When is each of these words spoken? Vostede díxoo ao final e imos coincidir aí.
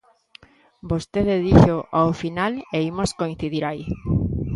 Vostede 0.89 1.35
díxoo 1.45 1.81
ao 1.99 2.11
final 2.21 2.53
e 2.77 2.77
imos 2.91 3.11
coincidir 3.21 3.63
aí. 3.65 3.83